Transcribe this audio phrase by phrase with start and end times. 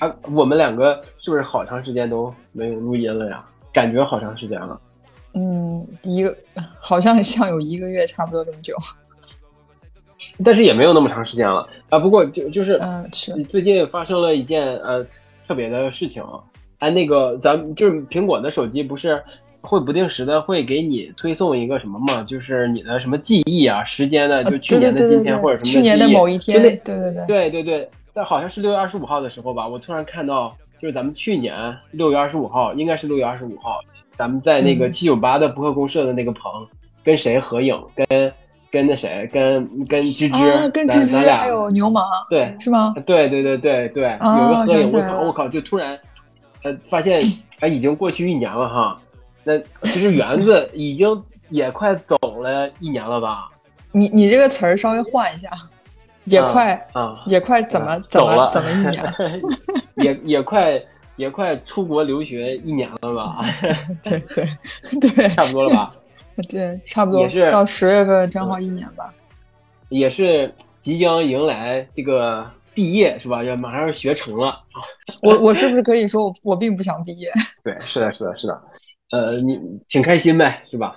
[0.00, 3.44] 啊，我们两个是不是好长时间都没有录音了呀？
[3.72, 4.80] 感觉好长时间了。
[5.34, 6.36] 嗯，一个
[6.80, 8.74] 好像像有一个月差不多这么久。
[10.44, 11.98] 但是也没有那么长时间了啊。
[11.98, 15.06] 不过就就是，嗯，是最近发生了一件呃
[15.46, 16.22] 特别的事情。
[16.78, 19.22] 哎，那个咱们就是苹果的手机不是
[19.60, 22.22] 会不定时的会给你推送一个什么嘛？
[22.22, 27.90] 就是你的什么记忆啊、时间的，就去年的今天或者什么去年的某一天，对对对对对对。
[28.12, 33.80] 但好像是六月二十五号的时候吧，我突然看到，就是咱们去年六月二十五号，应该是六月二十五号。
[34.12, 36.52] 咱们在那个七九八的博客公社的那个棚，
[37.02, 37.80] 跟谁合影？
[37.94, 38.32] 跟
[38.70, 39.28] 跟那谁？
[39.32, 40.36] 跟跟芝芝？
[40.36, 42.02] 啊，跟芝芝还有牛虻？
[42.28, 42.94] 对，是吗？
[43.06, 44.92] 对对对对对，有个合影。
[44.92, 45.48] 我靠我靠！
[45.48, 45.98] 就突然，
[46.62, 47.20] 呃，发现
[47.60, 48.98] 哎，已经过去一年了哈。
[49.42, 53.48] 那其实园子已经也快走了一年了吧？
[53.92, 55.48] 你你这个词儿稍微换一下，
[56.30, 59.14] 也快啊，也快怎么怎么怎么一年？
[59.96, 60.82] 也也快。
[61.16, 63.44] 也快出国留学一年了吧？
[64.02, 64.48] 对对
[65.12, 65.94] 对，差不多了吧？
[66.48, 69.12] 对，差不多也是到十月份正好一年吧。
[69.90, 70.50] 也是
[70.80, 73.44] 即将迎来这个毕业是吧？
[73.44, 74.58] 要马上要学成了。
[75.20, 77.30] 我我是不是可以说我我并不想毕业？
[77.62, 78.62] 对，是的，是的，是的。
[79.10, 79.60] 呃，你
[79.90, 80.96] 挺开心呗，是吧？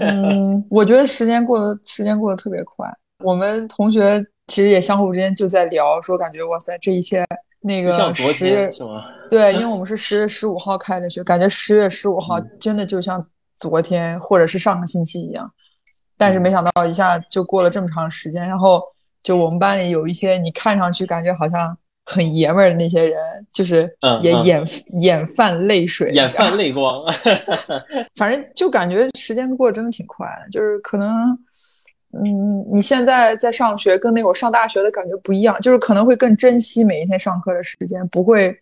[0.00, 2.90] 嗯，我觉得时间过得时间过得特别快。
[3.22, 7.24] 我们同学其实也相互之间就在聊，说感觉哇塞，这一切。
[7.62, 9.02] 那个十月是吗？
[9.28, 13.20] 对，因为 我们是十月十五号开的学，感觉十月十五号真的就像
[13.56, 15.50] 昨天或者是上个星期一样。
[16.16, 18.80] 但是没想到一下就过了这么长时间，然后
[19.20, 23.18] 就我们班里有一些你看上去感觉好像很爷们儿的那些人，
[23.52, 24.64] 就是也眼
[25.00, 27.04] 眼泛泪水，眼泛泪光。
[28.14, 31.36] 反正就感觉时间过得真的挺快的，就是可能。
[32.24, 38.56] 嗯，你现在在上学，跟那会儿上大学的感觉不一样，就是可能会更珍惜每一天上课的时间，不会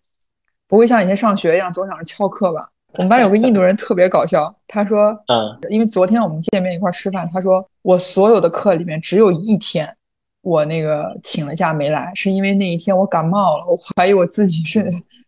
[0.67, 2.69] 不会像以前上学一样总想着翘课吧。
[2.95, 9.93] 我们班有个印度人特别搞笑，他说，嗯，因为昨天我们见面一块吃饭，他说我所有的课里面只有一天
[10.43, 14.85] 我那个请了假没来，是因为那一天我感冒了，我怀疑我自己是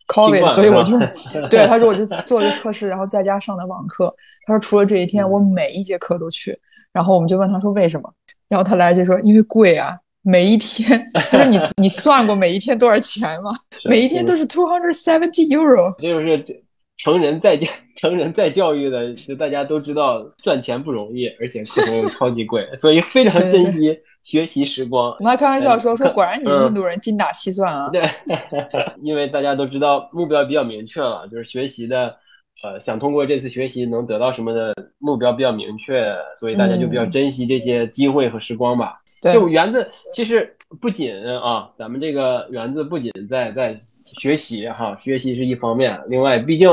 [0.07, 0.97] COVID，所以我就
[1.49, 4.15] 对他说我就做了个测试，然后在家上的网课。
[4.45, 6.57] 他说除了这一天，我每一节课都去。
[6.93, 8.11] 然后我们就问他说为什么？
[8.49, 10.87] 然后他来就说因为贵啊，每一天。
[11.13, 13.51] 他说你你算过每一天多少钱吗？
[13.85, 15.93] 每一天都是 two hundred seventy euro。
[15.99, 16.63] 这就是
[16.97, 25.11] 成人在教成人在教育的，就大家都知道赚钱不容易，而且课程又超级贵，所以非常珍惜学习时光。
[25.19, 27.89] 我们还开玩笑说说，果然你印度人精打细算啊。
[27.89, 28.01] 对，
[29.01, 32.15] 因为大家都知道目标比较明确了，就是学习的。
[32.63, 38.99] 呃，想通过这次学习能得到什么的目标比较明确，所以大家就比较珍惜这些机会和时光吧。
[39.21, 46.69] 就园子其实不仅啊，咱们这个园子不仅在在学习哈，学习是一方面，另外毕竟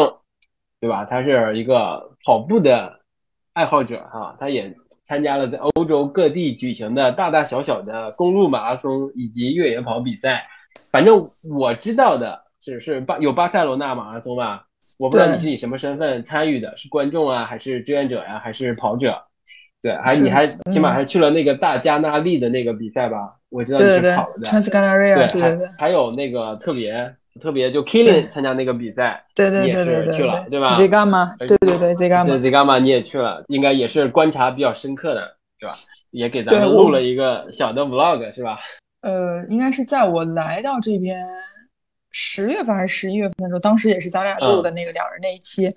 [0.81, 3.01] 对吧，他是一个跑步的
[3.53, 4.75] 爱好者哈，他也
[5.05, 10.47] 参加了在欧洲各地举行的大大小小的公路马拉松以及越野跑比赛。
[10.91, 14.67] 反正我知道的只是巴有巴塞罗那马拉松吧。
[14.99, 19.23] 我不知道你是以什么身份参与的，是观众啊，还是志愿者呀，还是跑者？
[19.83, 23.35] 对，还你还起码还去了那个大加那利的那个比赛吧？
[23.51, 24.49] 我知道你是跑了的。
[24.49, 25.69] Transcanaria，对对对。
[25.79, 32.39] 还有那个特别特别就 Killing 参加那个比赛，对对对对对，去了对吧？Zigama，对对对，Zgama。
[32.41, 35.73] Zgama 你也去了，应该也是观察比较深刻的，是吧？
[36.13, 38.59] 也给咱们录了一个小的 Vlog，是吧？
[39.03, 41.27] 呃，应该是在我来到这边。
[42.17, 45.69] 十月份还是十一月份的时候，当时也是咱俩录的那个两人那一期，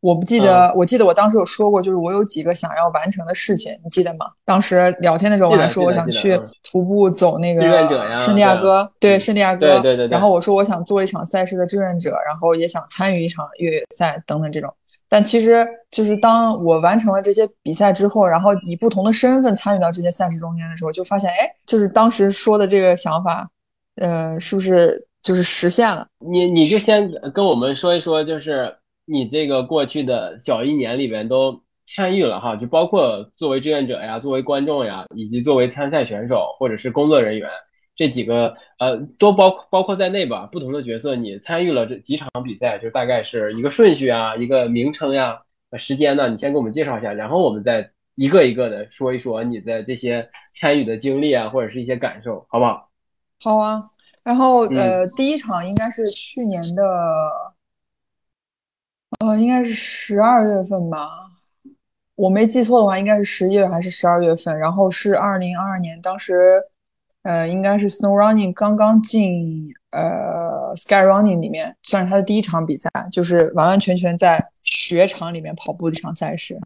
[0.00, 4.26] 我不记得，我记得我当时有说过，就是我有几个想要完成的事情，你记得吗？
[4.44, 7.62] 当时聊天的时候我还说我想去徒步走那个
[8.18, 10.08] 圣地亚哥，对圣地亚哥，对对对。
[10.08, 14.74] 然后我说我想做一场赛事的志愿者，然后也想参与一场越野赛等等这种。
[15.08, 23.48] 但其实就是当我完成了这些比赛之后，然后以不同的身份参与到这些赛事中间的时候，就发现，哎，就是当时说的这个想法，
[23.94, 25.06] 呃，是不是？
[25.24, 28.76] 就是实现了，你你就先跟我们说一说，就是
[29.06, 37.48] 你这个过去的小一年里边都参与了哈，就包括作为志愿者呀，作为观众呀，以及作为参赛选手或者是工作人员，
[37.96, 45.40] 这几个呃都包包括在内吧，不同的角色你参与了这几场比赛，就大概是一个顺序啊，一个名称呀，
[45.78, 52.90] 时间呢，你先给我们介绍一下，然后我们再一个一个的说一说你的这些参与的经历啊，或者是一些感受，好不好？
[53.40, 53.90] 好啊。
[54.24, 56.82] 然后呃，第一场应该是去年的，
[59.20, 61.30] 呃，应该是十二月份吧，
[62.14, 64.58] 我没记错的话，应该是十一月还是十二月份。
[64.58, 66.62] 然后是二零二二年，当时
[67.22, 76.58] 呃，应该是 Snow Running 刚刚进呃 Sky Running 里面，算是他的第一场比赛，就是完完全全在雪场里面跑步的一场赛事。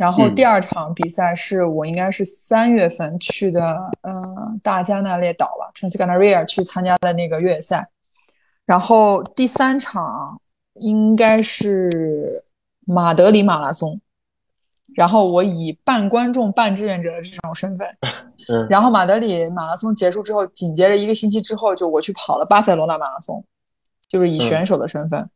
[0.00, 3.60] 然后第二场比赛是我应该是三月份去的，
[4.00, 4.12] 呃，
[4.62, 7.86] 大加那列岛吧，Transcanaria 去参加的那个越野赛。
[8.64, 10.40] 然后第三场
[10.76, 12.42] 应该是
[12.86, 14.00] 马德里马拉松，
[14.94, 17.86] 然后我以半观众半志愿者的这种身份，
[18.70, 23.44] 然后马德里马拉松结束之后，紧接着一个星期之后，就我去跑了巴塞罗那马拉松，
[24.08, 25.28] 就是以选手的身份，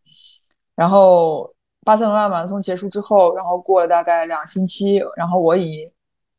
[0.75, 1.54] 然后。
[1.85, 5.89] 巴塞罗那马拉松结束之后，然后过了大概两星期，然后我以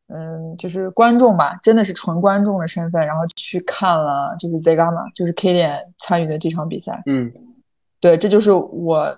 [0.07, 7.01] 嗯，就是观众吧，真的是纯观众的身份，然后去看了就是 Zegama，就是 K 点参与的这场比赛。
[7.05, 7.31] 嗯，
[7.99, 9.17] 对，这就是我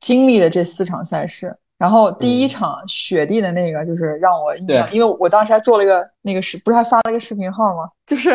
[0.00, 1.56] 经历的这四场赛事。
[1.78, 7.88] 然后第一场雪地的那个，就是让我印象，因为我当时还做了一个那个视，不是还发了一个视频号吗？
[8.06, 8.34] 就是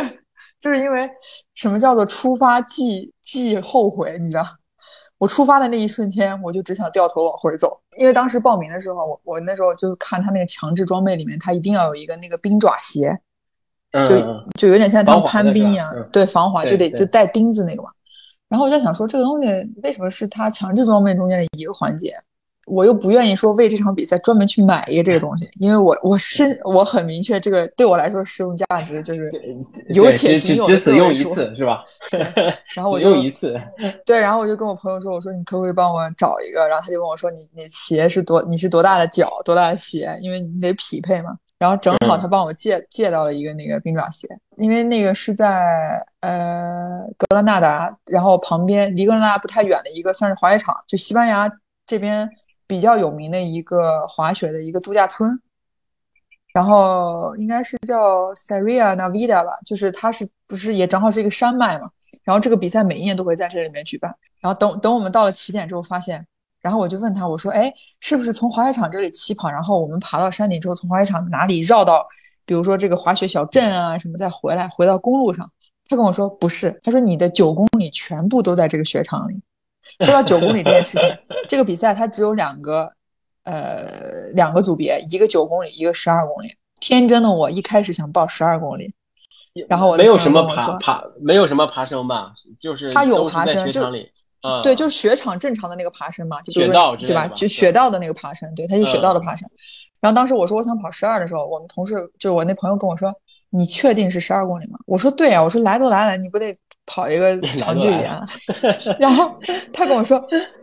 [0.60, 1.10] 就是因为
[1.56, 4.46] 什么叫做出发即即后悔，你知道？
[5.22, 13.16] 我出发的那一瞬间，我就只想掉头往回走，因为当时报名的时候，我我那时候就看他那个强制装备里面，他一定要有一个那个冰爪鞋，
[14.04, 14.18] 就
[14.58, 17.90] 就有点像他们攀冰一样，对，防滑就得就带钉子那个嘛。
[18.50, 19.48] 然后我在想说，这个东西
[19.84, 22.16] 为什么是他强制装备中间的一个环节？
[22.72, 29.30] 我又不愿意说为这场比赛专门去买一个这个东西，因为我我深我很明确，这个对我来说实用价值就是
[29.90, 31.84] 有且仅有的只用一次是吧？
[32.74, 33.60] 然后我就用一次，
[34.06, 36.66] 对，然后我就跟我朋友说，我说你可不可以帮我找一个？
[36.70, 38.42] 然后他就问我说，你你鞋是多？
[38.44, 39.30] 你是多大的脚？
[39.44, 40.18] 多大的鞋？
[40.22, 41.36] 因为你得匹配嘛。
[41.60, 44.28] 然后正好他帮我借借到了一个那个冰爪鞋，
[44.58, 51.52] 因为那个是在呃格拉纳达，然后旁边离格拉纳达不太远的一个算是滑雪场，就西班牙
[51.86, 52.30] 这边。
[52.72, 55.38] 比较有名的一个滑雪的一个度假村，
[56.54, 61.92] 然后应该是叫 Seria Navida 吧，就是它是不是也正好是一个山脉嘛？
[62.24, 64.16] 然后这个比赛每一年都会在这里面举办。
[64.40, 66.26] 然后等等我们到了起点之后，发现，
[66.62, 67.70] 然后我就问他，我说，哎，
[68.00, 72.08] 是不是从滑雪场这里起跑，然后我们爬到山顶之后，从滑雪场哪里绕到，
[72.46, 75.52] 比如说这个滑雪小镇啊什么，再回来回到公路上？
[75.90, 79.42] 他跟我说不是，他说你的九公里全部都在这个雪场里。
[80.02, 81.18] 说到九公里这件事情，
[81.48, 82.92] 这个比赛它只有两个，
[83.44, 86.48] 呃，两个组别，一个九公里，一个十二公里。
[86.80, 88.92] 天真的我一开始想报十二公里，
[89.70, 93.84] 然后我没有什么爬爬，没有什么爬升吧，就是它有爬升，就
[94.64, 97.28] 对，就是雪场正常的那个爬升嘛，就雪道对吧？
[97.28, 99.48] 就雪道的那个爬升，对，它就雪道的爬升。
[100.00, 103.14] 然后当时我说我想跑十二的时候，我们同事就是我那朋友跟我说
[103.52, 106.52] ：“你确定是十二公里吗？”我说：“对呀，我说来都来了，你不得。”
[106.86, 108.26] 跑一个 长距离啊，
[109.00, 109.40] 然后
[109.72, 110.22] 他跟我说，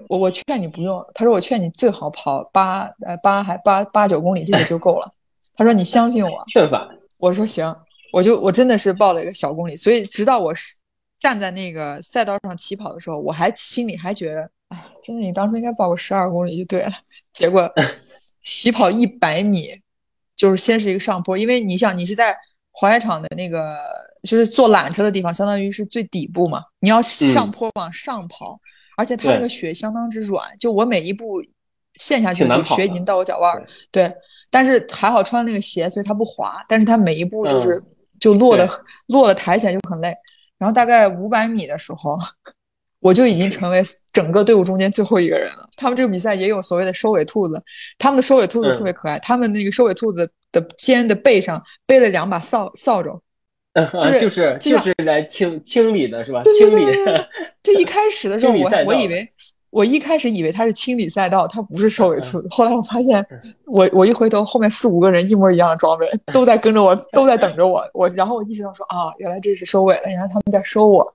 [0.08, 5.10] 我我劝你不用，他说我劝你最好跑八呃八还八八九公里这个就够了，
[5.56, 7.74] 他说你相信我， 劝法，我说行，
[8.12, 10.76] 我就我真的是报了一个小公里，所以直到我是
[11.18, 16.92] 站在那个赛道上起跑的时候，我还心里还觉得，哎，真的你当初应该报个十二公里就对了，
[17.32, 17.72] 结果
[18.44, 19.68] 起跑一百米
[20.36, 22.36] 就是先是一个上坡，因为你想你是在
[22.72, 23.78] 滑雪场的那个。
[24.22, 26.62] 就是坐缆车的地方，相当于是最底部嘛。
[26.80, 28.58] 你要上坡往上跑，
[28.96, 31.42] 而且它那个雪相当之软，就我每一步
[31.94, 33.66] 陷下去，就雪已经到我脚腕儿。
[33.90, 34.12] 对，
[34.50, 36.64] 但是还好穿了那个鞋，所以它不滑。
[36.68, 37.82] 但是它每一步就是
[38.18, 38.68] 就落的
[39.06, 40.14] 落了，抬起来就很累。
[40.58, 42.18] 然后大概五百米的时候，
[43.00, 43.80] 我就已经成为
[44.12, 45.68] 整个队伍中间最后一个人了。
[45.76, 47.62] 他们这个比赛也有所谓的收尾兔子，
[47.96, 49.18] 他们的收尾兔子特别可爱。
[49.20, 53.20] 他们那个收尾兔子的肩的背上背了两把扫扫帚。
[54.22, 56.42] 就是就是来清清理的是吧？
[56.42, 56.84] 清理。
[57.62, 59.28] 就一 开始的时候，我我以为
[59.70, 62.42] 我一开始以为他是清理赛道，他不是收尾兔。
[62.50, 63.24] 后来我发现，
[63.66, 67.84] 我我一回头，后面四五个人一模一样的装备，都在跟着我， 都在等着我。
[67.92, 71.14] 我然后我意识到说啊，原来这是收尾了，原来他们在收我。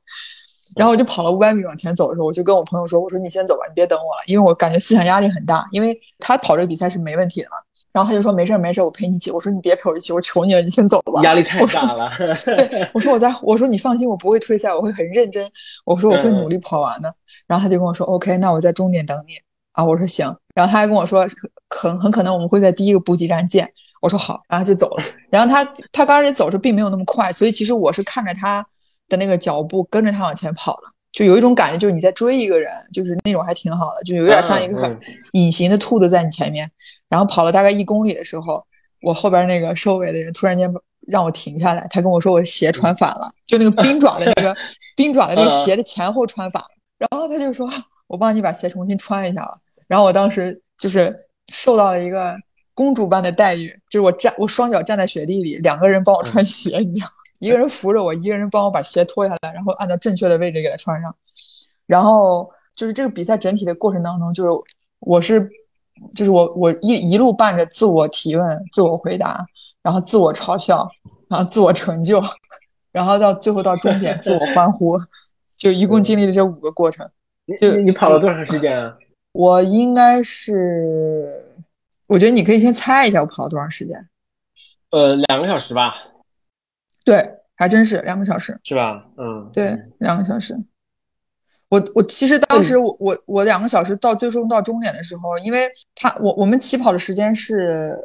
[0.76, 5.68] 然后我就跑了五百米往前走的时候，我就跟我朋友说：“我说你先走吧，你别等我了，因为我感觉思想压力很大。
[5.72, 7.58] 因为他跑这个比赛是没问题的嘛。”
[7.94, 9.30] 然后他就说没事没事，我陪你一起。
[9.30, 11.22] 我说你别陪我一起，我求你了，你先走吧。
[11.22, 12.12] 压力太大了。
[12.44, 15.48] 对，我说我在，我说你放心，我不会退赛，我会很认真。
[15.86, 17.14] 我说我会努力跑完的。
[17.46, 19.34] 然后他就跟我说 OK，那我在终点等你
[19.74, 19.86] 啊。
[19.86, 20.26] 我说行。
[20.56, 21.28] 然后他还跟我说
[21.70, 23.72] 很很可能我们会在第一个补给站见。
[24.02, 25.04] 我说好，然后就走了。
[25.30, 28.66] 然后他他刚开始走时并没有那么快，所以其实我是看着他
[29.08, 35.00] 的那个脚步跟着他往前跑的，就有一种感觉，就是你在追一个人，就是那种还挺好的，就有点像一个
[35.32, 36.70] 隐形的兔子在你前面。
[37.08, 38.62] 然后跑了大概一公里的时候，
[39.02, 40.70] 我后边那个收尾的人突然间
[41.08, 44.54] 让我停下来，他跟我说我鞋穿反了，就那个冰爪的那个
[44.98, 46.70] 冰爪的那个鞋的前后穿反了。
[46.98, 47.70] 然后他就说
[48.08, 49.56] 我帮你把鞋重新穿一下吧。
[49.88, 51.16] 然后我当时就是
[51.48, 52.36] 受到了一个。
[52.76, 57.08] 公主般的待遇，就是我站，我双脚站在雪地里，两个人帮我穿鞋，你知道，
[57.44, 61.14] 一个人扶着我，一个人帮我把鞋脱下来，然后按照正确的位置给他穿上。
[61.86, 64.50] 然后就是这个比赛整体的过程当中，就是
[65.00, 65.42] 我是，
[66.14, 69.46] 就是我我一一路伴着自我提问、自我回答，
[69.82, 70.90] 然后自我嘲笑，
[71.28, 72.24] 然后自我成就，
[72.94, 74.98] 然后到最后到终点自我欢呼，
[75.58, 77.06] 就一共经历了这五个过程。
[77.60, 78.98] 就你跑了多长时间啊？
[79.34, 81.50] 我应该是。
[82.08, 83.98] 我觉得你可以先猜一下我跑了多长时间，
[84.92, 85.94] 呃，两个小时吧。
[87.04, 89.06] 对，还真是两个小时，是吧？
[89.18, 90.58] 嗯，对，两个小时。
[91.70, 97.98] 我我其实当时我我我两个小时到最终到终点的时候，因为他我我们起跑的时间是，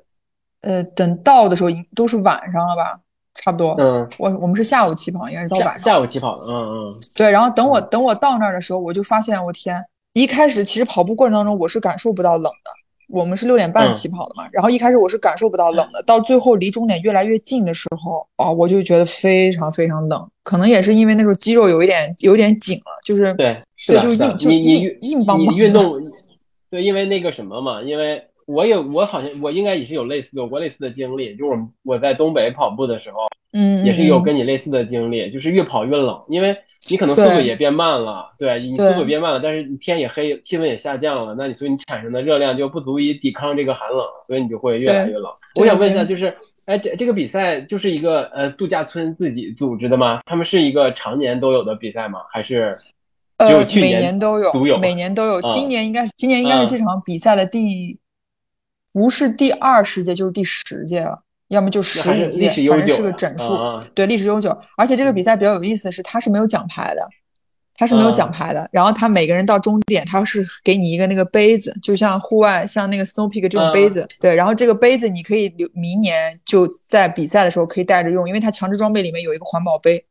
[0.63, 2.99] 呃，等到的时候都是晚上了吧，
[3.35, 3.75] 差不多。
[3.79, 5.79] 嗯，我我们是下午起跑，应该是到晚上。
[5.81, 6.99] 下午起跑的，嗯嗯。
[7.15, 9.85] 对，然后等我等我到那儿的时候，我就发现，我天！
[10.15, 12.71] 一开始其实跑步过程当中，我是感受不到冷的。
[13.09, 25.57] 我们是六点半起跑的嘛，然后一开始我是感受不到冷的，到最后离终点越来越近的时候，啊，我就觉得非常非常冷，可能也是因为那时候肌肉有一点有点紧了，就是对，对，就硬就硬硬邦邦。
[25.57, 26.11] 运动，
[26.69, 31.53] 对，因为那个什么嘛，因为我也我好像我应该也是有类似有过类似的经历，就是
[31.85, 36.57] 我在东北跑步的时候，嗯，也是有跟你类似的经历，就是越跑越冷，因为。
[36.91, 45.31] 你可能速度也变慢了，对你速度变慢了，但是天也黑，气温也下降了，那你所以你产生的热量就不足以抵抗这个寒冷，所以你就会越来越冷。
[45.61, 50.21] 我想问一下，就是，哎，这这个比赛就是一个呃度假村自己组织的吗？
[50.25, 52.21] 他们是一个常年都有的比赛吗？
[52.33, 52.79] 还是
[53.37, 55.43] 呃每年都有，有，每年都有。
[55.43, 57.99] 今年应该是今年应该是这场比赛的第
[58.93, 61.23] 不是第二十届就是第十届了。
[61.49, 63.55] 要么就十五届，反正是个整数，
[63.95, 64.55] 对，历史悠久。
[64.77, 67.01] 而且这个比赛比较有意思的是，它是没有奖牌的，
[67.75, 68.69] 它是没有奖牌的。
[68.71, 74.35] 然后他每个人到终点，他是给你一个那个杯子，就像户外像那个 Snow Peak 这种杯子，对。
[74.35, 80.05] 然后这个杯子你可以留，明年就在比赛的时候可以带着用，因为它强制装备里面有一个环保杯，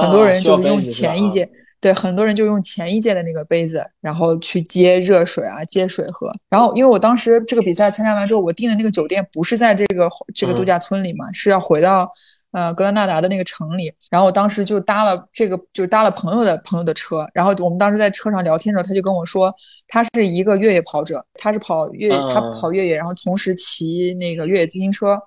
[0.00, 1.48] 很多人就是用前一届。
[1.82, 6.30] 对，很多人就用前一届的那个杯子，然后去接热水啊，接水喝。
[6.48, 12.08] 然后，因为我当时这个比赛参加完之后，我订的那个酒店不是在这个这个度假村里嘛，是要回到
[12.52, 13.92] 呃格兰纳达的那个城里。
[14.08, 17.26] 然后我当时就搭了这个，就搭了朋友的朋友的车。
[17.34, 19.52] 然后我们当时在车上聊天的时候，他就跟我说，
[19.88, 25.18] 他是一个越野跑者，他是跑越野他跑越野，然后同时骑那个越野自行车。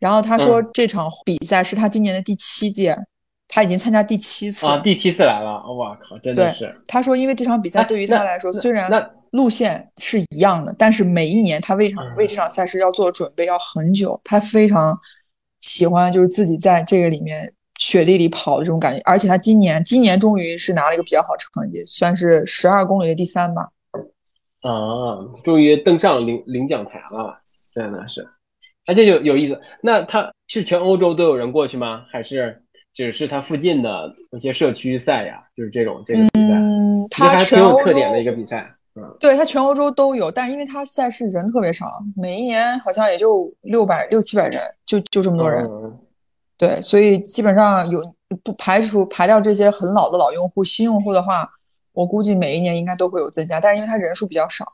[0.00, 2.98] 然后他说这场比赛是他今年的第七届。
[3.52, 6.72] 他已经参加第七次啊，第七次来了，我靠，真的是。
[6.86, 8.88] 他说，因为这场比赛对于他来说，虽然
[9.32, 14.20] 路线是一样的，但是每一年他为场为这场赛事要做准备要很久。
[14.22, 14.96] 他非常
[15.60, 23.68] 喜欢就是自己在这个里面雪地里跑的这种感觉，而且他今年今年终于是拿了一个比较好成绩，算是十二公里的第三吧。
[24.60, 27.40] 啊，终于登上领领奖台了，
[27.74, 28.28] 真的是。
[28.86, 29.60] 哎，这就有意思。
[29.82, 32.04] 那他是全欧洲都有人过去吗？
[32.12, 32.62] 还是？
[33.00, 45.66] 只是它附近的一些社区赛呀，就是这种这个比赛，嗯，它挺有特点的一个比赛，嗯，对，它全欧洲都有，但因为它赛事人特别少，每一年好像也就六百六七百人，就就这么多人，
[46.58, 48.02] 对，所以基本上有
[48.44, 51.48] 不排除排掉这些很老的老用户，新用户的话，
[51.94, 54.70] 我估计每一年应该都会有增加，但是因为它人数比较少，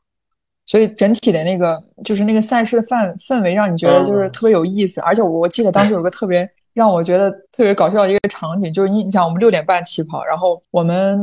[0.66, 6.50] 所以整体的那个就是那个赛事的氛氛围让你觉得就是特别有意思，而且我我记得当时有个特别。
[6.76, 11.18] 让我觉得特别搞笑的一个场景，就是你，你想我们六点半起跑，然后我们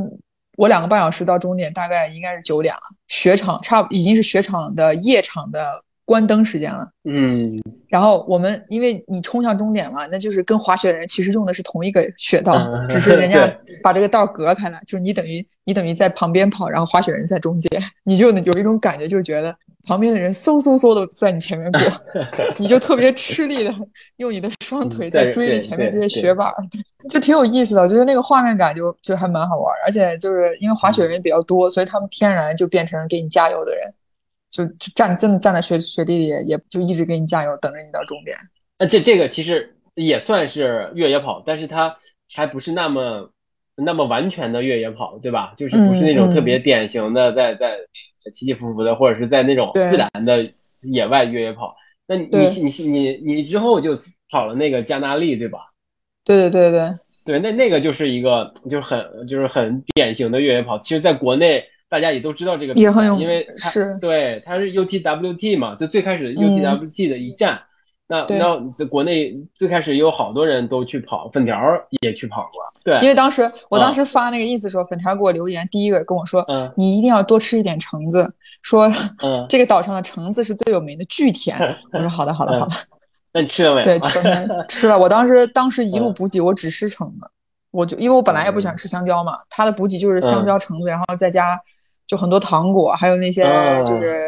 [0.58, 5.84] 我两个半小时到终点，大概应该是九点了，雪场差已经是雪场的夜场的。
[6.06, 12.58] 关灯时间了，嗯，然后我们因为你冲向终点嘛，那就是跟滑雪的人其实用的是同一个雪道，
[12.90, 13.50] 只是人家
[13.82, 19.56] 把这个道隔开了，就是你等于你等于在旁边跑，然后滑雪人在中间，你就有一种感觉，就是觉得
[19.86, 21.82] 旁边的人嗖嗖嗖的在你前面过，
[22.60, 23.74] 你就特别吃力的
[24.18, 26.52] 用你的双腿在追着前面这些雪板，
[27.10, 27.82] 就挺有意思的。
[27.82, 33.94] 我觉得那个画面感就就还蛮好玩，而且就是因为滑雪人比较多，所以他们天然就变成给你加油的人。
[34.54, 38.38] 就就站真的站在雪雪地里，也就一直给你加油，等着你到终点。
[38.78, 41.98] 那这这个其实也算是越野跑，但是它
[42.32, 43.32] 还不是那么
[43.76, 45.56] 那么完全的越野跑，对吧？
[45.58, 47.78] 就是不是那种特别典型的在在
[48.32, 50.48] 起起伏伏的，或者是在那种自然的
[50.82, 51.76] 野外越野跑。
[52.06, 53.98] 那你你你你你之后就
[54.30, 55.72] 跑了那个加纳利，对吧？
[56.24, 56.94] 对对对对，
[57.26, 60.78] 对，那那个就是一个就是很就是很典型的越野跑。
[60.78, 63.96] 其实，在国内大家也都知道这个也很有因为它是。
[64.02, 67.62] 对它是 UTWT 嘛，就最开始 UTWT 的一站。
[68.08, 72.64] 那那在国内最开始有好多人都去跑，粉条儿也去跑过。
[72.84, 73.82] 对，因为当时我嗯。
[73.82, 78.34] 当时发那个意思说，粉条给我留言，第一个跟我说，嗯你一定要多吃一点橙子，
[78.64, 78.92] 说
[79.24, 81.56] 嗯， 这个岛上的橙子是最有名的，巨甜。
[81.94, 82.76] 我说好的好的好的，
[83.32, 83.84] 那你吃了没？
[83.84, 84.98] 对，吃了吃了。
[84.98, 86.14] 我当时当时一路嗯。
[86.16, 87.22] 补给，我只吃橙子，
[87.72, 91.58] 我就因为我本来也不喜欢吃香蕉嘛，它的补给就是香蕉、橙子，然后再加
[92.14, 94.22] 就很多糖果，还有那些嗯就是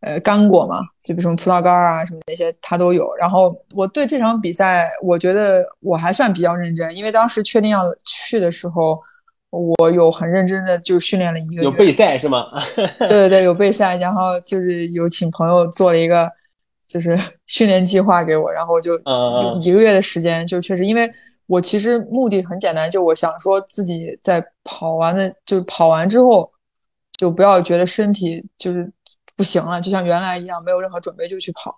[0.00, 3.14] 呃干果嘛，就比如什么葡萄干啊什么那些他都有。
[3.14, 8.98] 然后我对这场比赛，我觉得我还算比较认真，因为当时确定要去的时候，
[9.50, 11.62] 我有很认真的就训练了一个月。
[11.62, 12.46] 有备赛是吗？
[12.98, 16.28] 对对对，有备赛，然后就是有请朋友做了一个
[16.88, 18.94] 就是 训练计划给我，然后我就
[19.60, 21.08] 一个月的时间，就确实因为
[21.46, 26.50] 我其实目的很简单，就我想说自己在跑完的，就是跑完之后，
[27.20, 28.90] 就不要觉得身体就是
[29.36, 31.76] 不行了，就像原来一样没有任何准备就去跑，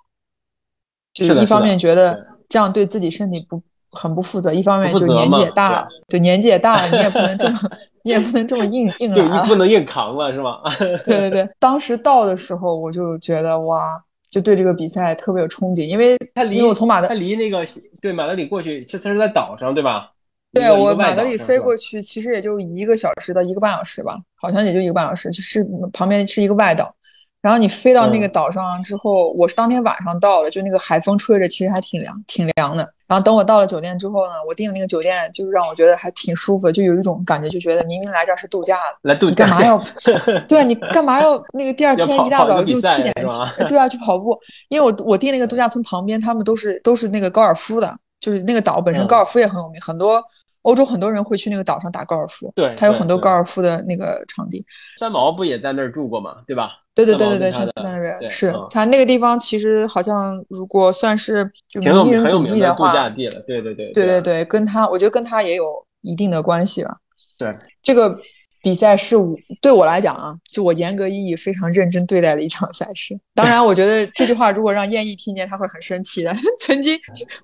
[1.13, 7.59] 就是一方面觉得这样对自己身体不很不负责，一方面就是年纪也大了，对年纪也大了，你也不能这么
[8.05, 9.57] 你也不能这么硬硬就来了不。
[9.57, 10.61] 能硬扛了是吗？
[10.79, 17.67] 对对对， 当时到的时候，我就觉得哇，就对这个比赛特别有憧憬，因为他离因为我从马德他离那个
[18.01, 20.12] 对马德里过去是他是在岛上对吧？
[20.53, 22.01] 对我马德里飞过去。
[22.01, 26.95] 其实也就一个小时到一个半小时吧，好像也就一个半小时，就是旁边是一个外岛。
[27.41, 32.89] 然后你飞到那个嗯岛上之后，我是当天晚上到了，就那个海风吹着，其实还挺凉，挺凉的。
[33.09, 39.85] 然后等我到了酒店之后呢，我订的那个酒店就是让我觉得还挺舒服的，就有一种感觉，就觉得明明来这儿是度假的，来度假你干嘛要？
[40.47, 43.65] 对啊，你干嘛要那个第二天一大早六七点去？
[43.67, 44.39] 对啊，去跑步。
[44.69, 50.23] 因为我我订那个度假村旁边，他们都是都是那个高尔夫的，就是那个岛本身嗯高尔夫也很有名，很多
[50.63, 52.53] 欧洲很多人会去那个岛上打高尔夫。
[52.57, 54.65] 对它有很多高尔夫的那个场地。
[54.99, 56.37] 三毛不也在那儿住过吗？
[56.47, 56.79] 对吧？
[56.95, 63.41] 对对对对对是嗯它那个地方，其实好像如果算是就挺有名人古很有名的度假地了。
[63.47, 66.99] 对对对对对对，跟他，我觉得跟他也有一定的关系吧。
[67.39, 68.19] 对，这个
[68.63, 73.19] 比赛是我对我来讲啊，就我严格意义非常认真对待的一场赛事。
[73.35, 76.33] 当然，我觉得这句话如果让燕翼听见，他会很生气的。
[76.61, 76.97] 曾经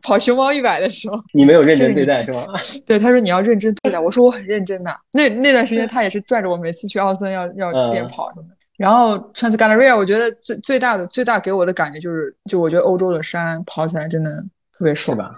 [0.02, 2.44] 跑熊猫一百的时候， 你没有认真对待是吗？
[2.86, 4.90] 对他说你要认真对待，我说我很认真的。
[5.10, 8.54] 那那段时间他也是拽着我每次去奥森要要嗯练跑什么的。
[8.76, 14.30] 然后 Trans Galleria，我觉得最最大的最大给我的感觉就是，就我觉得欧洲的山跑起来真的
[14.78, 15.16] 特别爽。
[15.16, 15.34] 是吧？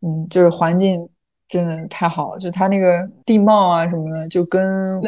[0.00, 1.06] 嗯，就是环境
[1.52, 4.98] 真的太好了，就它那个地貌啊什么的，就跟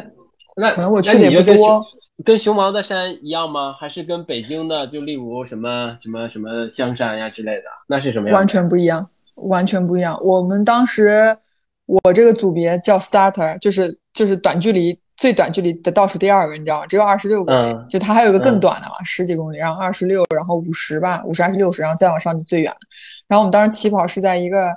[0.57, 1.83] 那可能我去的也不多。
[2.22, 3.72] 跟熊猫的山一样吗？
[3.80, 7.64] 还是跟北京的，就例如什么什么什么香山呀之类的？
[7.88, 8.37] 那是什么样？
[8.37, 10.18] 完全不一样，完全不一样。
[10.22, 11.35] 我们当时
[11.87, 16.87] 我这个组别叫 starter，就是就是短距离最短距离的倒数第二个，你知道吗？
[16.87, 22.72] 只有二十六公里，嗯就它还有一个更嗯短的嘛，十几公里，然后二十六，然后五十吧，五十还是六十，然后再往上就最远。
[23.26, 24.68] 然后我们当时起跑是在一个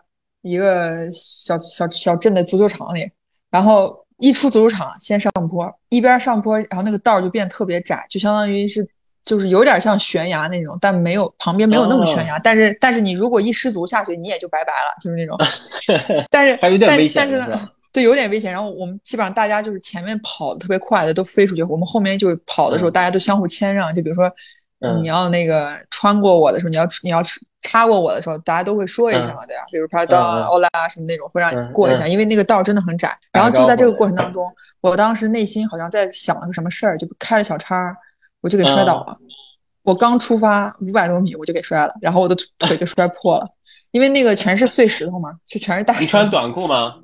[0.48, 3.10] 一个小小小镇的足球场里，
[3.50, 8.88] 然后一出足球场先上坡，一边上坡，然后那个道儿就变特别窄，就相当于是
[9.24, 15.38] 就是有点像悬崖那种，但没有旁边没有那么悬崖，但是但是你如果一失足下去，你也就拜拜了，就是那种。
[16.32, 18.52] 但是还有点但危险但是呢，对，有点危险。
[18.52, 24.32] 然后我们基本上大家就是前面跑的特别快的都飞出去，我们后面就是跑的时候嗯大家都相互谦让，就比如说
[24.80, 27.22] 嗯你要那个穿过我的时候，你要你要
[27.68, 29.48] 插过我的时候，大家都会说一声嗯。
[29.48, 30.46] 对呀，比如拍到嗯嗯。
[30.46, 32.12] 欧拉什么那种会让嗯你过一下，嗯。
[32.12, 33.16] 因为那个道真的很窄。
[33.32, 34.50] 然后就在这个过程当中，
[34.82, 37.96] 我当时内心好像在想了个什么事儿，就开了小差儿，
[38.42, 39.12] 我就给摔倒嗯。
[39.12, 39.18] 了。
[39.84, 43.48] 我刚出发五百多米，我就给摔了，然后我的腿就摔破了，
[43.92, 46.04] 因为那个全是碎石头嘛，就全是大石头。
[46.04, 46.96] 你穿短裤吗？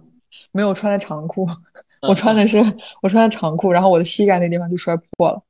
[0.51, 1.47] 没有穿的长裤，
[2.01, 2.09] 嗯。
[2.09, 2.57] 我穿的是
[3.01, 5.41] 我穿的长裤，然后我的膝盖那地方就摔破了，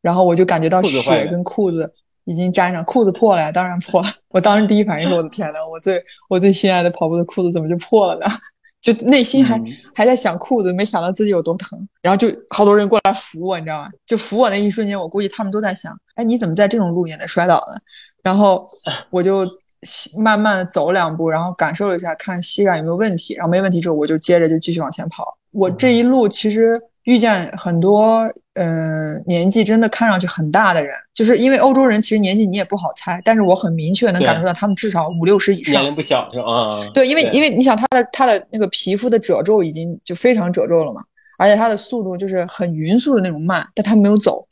[0.00, 1.92] 然后我就感觉到血跟裤子
[2.24, 4.08] 已经粘上，裤子破了呀，当然破了。
[4.28, 8.26] 我当时第一反应是我的天呐，我最我最心爱的跑步的裤子怎么就破了呢？
[8.82, 13.88] 就内心还、嗯还在想裤子，没想到自己有多疼，然后就好多人过来扶我，你知道吗？
[14.04, 17.80] 就扶我那一瞬间，我估计他们都在想，哎，你怎么在这种路也能摔倒呢？
[18.24, 18.68] 然后
[19.10, 19.46] 我就
[19.82, 25.24] 西慢慢的走两步，然后感受了一下，看膝盖有没有问题，然后没问题之后，我就接着就继续往前跑。
[25.52, 35.82] 我这一路其实遇见很多，嗯、年纪真的看上去很大的人，就是因为欧洲人其实年纪你也不好猜，但是我很明确能感受到他们至少五六十以上。
[35.82, 36.44] 年龄不小是吧？
[36.44, 41.00] 啊，对，因为因为你想他的他的那个皮肤的褶皱已经就非常褶皱了嘛，
[41.38, 44.46] 而且他的速度就是很匀速的那种慢，但他没有走，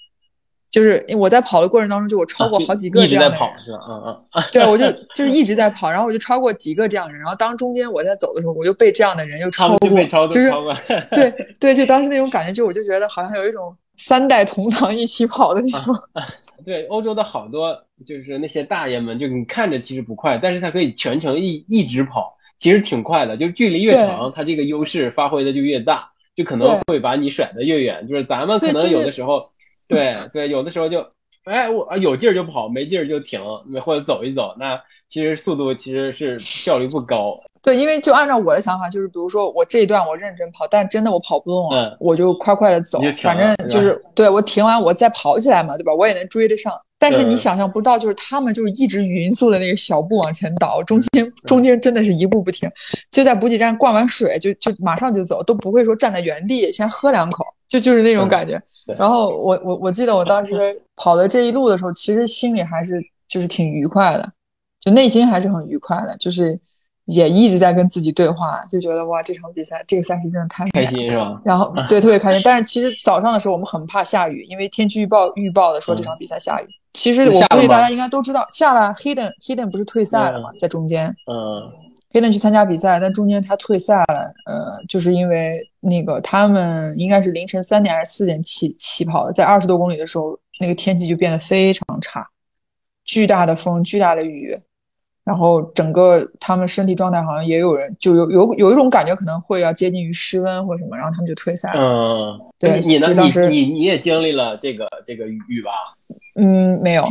[0.71, 3.79] 就是我在跑的过程当中，就我超过好几个这样的人，是吧？
[3.87, 9.79] 嗯嗯，对，我就就是一直在跑，然后我就超过几个这样的人，然后当中间我在走的时候，我又被这样的人又超过，
[10.29, 10.51] 就是
[11.13, 15.95] 对对，就当时那种感觉，就我就觉得好像有一种三代同堂一起跑的那种。
[16.65, 28.09] 对，欧洲的好多就是那些大爷们，就你看着其实不快，但是他可以全程一一直跑，其实挺快的，就距离越长，他这个优势发挥的就越大，就可能会把你甩得越远。
[28.09, 29.51] 就是咱们可能有的时候。
[29.87, 31.05] 对对，有的时候就，
[31.43, 33.41] 哎，我有劲儿就跑，没劲儿就停，
[33.85, 34.55] 或者走一走。
[34.57, 37.41] 那其实速度其实是效率不高。
[37.63, 45.95] 对，因为就按照我的想法，就是比如说我这一段我认真跑，但真的我跑不动了，我就快快的走，反正就是对我停完我再跑起来嘛，对吧？
[45.95, 46.73] 我也能追得上。
[46.99, 52.71] 但是你想象不到，就是他们就是一直匀速的那个小步往前倒，中间中间真的是一步不停，
[53.11, 58.61] 就在补给站灌完水就就马上就走，都不会说站在原地先喝两口，就就是那种感觉。
[58.99, 64.33] 然后我我我记得我当时跑的这一路的时候，其实心里还是就是挺愉快的，
[64.81, 66.59] 就内心还是很愉快的，就是
[67.13, 71.41] 也一直在跟自己对话，就觉得哇这场比赛这个赛事真的太开心是吧？
[71.45, 76.67] 然后对特别开心，但是其实早上的时候我们很怕下雨，因为天气预报预报的说这场比赛下雨。
[76.93, 81.09] 其实我估计大家应该都知道，下了 Hidden Hidden 不是退赛了嘛，在中间。
[81.27, 81.71] 嗯。
[82.13, 84.35] ，Hayden 去参加比赛，但中间他退赛了。
[84.47, 92.27] 呃，就是因为那个他们应该是凌晨三点还是四点起起跑的，在二十多公里的时候，那个天气就变得非常差，
[93.05, 94.59] 巨大的风，巨大的雨，
[95.31, 101.81] 然后整个他们身体状态好像也有人就有有有一种感觉，可能会要接近于失温或什么，然后他们就退赛了。
[101.81, 103.15] 嗯，对，你呢？
[103.15, 105.71] 你你你也经历了这个这个雨吧？
[106.35, 107.05] 嗯，没有。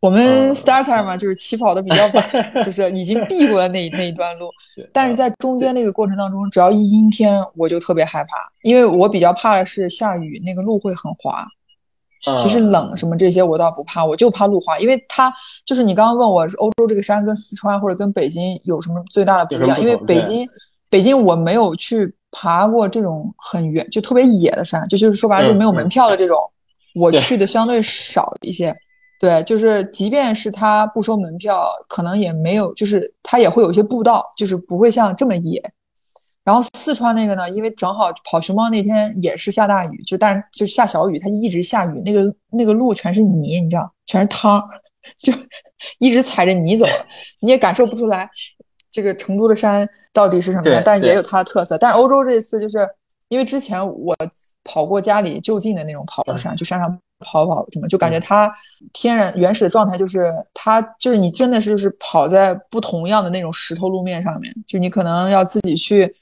[0.00, 4.50] 我们 starter 嘛，就是起跑的比较晚，就是已经避过了那那一段路。
[4.92, 8.28] 但是在中间那个过程当中，只要一阴天，我就特别害怕，
[8.62, 11.48] 因为我比较怕的是下雨，那个路会很滑。
[12.34, 15.32] 其实冷什么这些我倒不怕，我就怕路滑，因为它
[15.64, 19.80] 就是你刚刚问我，欧洲这个山跟四川或者跟北京有什么最大的不一样？
[19.80, 20.48] 因为北京
[20.90, 26.38] 北京我没有去爬过这种很远就特别野的山，就就是说白了就没有门票的这种，
[26.94, 28.74] 我去的相对少一些。
[29.20, 35.60] 对，就是即便是它不收门票，可能也没有，就是它也会有一些步道，就是不会像这么野。
[36.48, 44.66] 然后四川那个呢，因为正好跑熊猫那天也是下大雨，就但就下小雨，它就一直下雨，那个那个路全是泥，你知道，全是汤，
[45.18, 45.30] 就
[45.98, 46.86] 一直踩着泥走，
[47.40, 48.26] 你也感受不出来
[48.90, 51.76] 这个成都的山到底是什么样，但也有它的特色。
[51.76, 52.78] 但是欧洲这次就是
[53.28, 54.16] 因为之前我
[54.64, 56.98] 跑过家里就近的那种跑山，就山上。
[57.20, 58.48] 跑跑什么就感觉它
[58.92, 66.14] 天然原始的状态就是它就是你真的是就是跑在不同样的那种石头路面上面，就你可能要自己去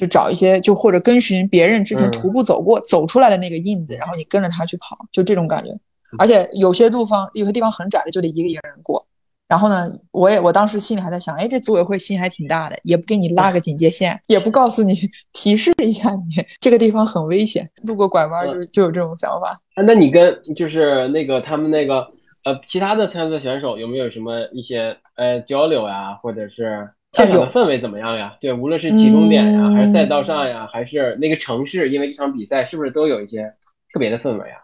[0.00, 5.78] 就找一些就或者跟寻别人之前徒步走过走出来的那个印子，然后你跟着他去跑，就这种感觉。
[6.18, 9.06] 而且有些路方有些地方很窄的，就得一个一个人过。
[9.46, 14.98] 然后呢，我也我当时心里还在想，哎，这组委会心还挺大的，也不给你拉个警戒线，也不告诉你
[15.34, 19.60] 提示一下你 这个地方很危险，路过拐弯就就有这种想法。
[19.74, 22.06] 啊，那你跟就是那个他们那个
[22.44, 28.36] 呃其他的参赛选手有没有什么一些呃交流呀，或者是现场的氛围怎么样呀？
[28.40, 33.52] 对，无论是起终点呀，还是赛道上呀，还是那个城市，因为这场比赛是不是都有一些
[33.92, 34.58] 特别的氛围啊？